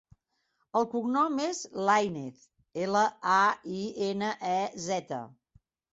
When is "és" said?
1.43-1.59